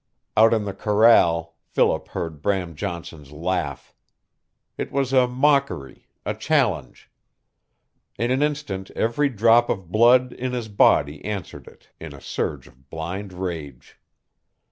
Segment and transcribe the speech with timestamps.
[0.35, 3.93] Out in the corral Philip heard Bram Johnson's laugh.
[4.75, 7.11] It was a mockery a challenge.
[8.17, 12.65] In an instant every drop of blood in his body answered it in a surge
[12.65, 13.99] of blind rage.